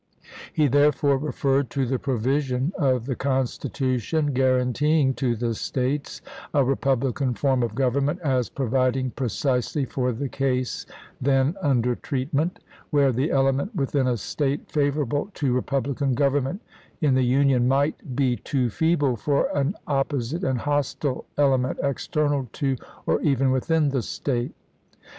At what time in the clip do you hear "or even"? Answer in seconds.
23.05-23.51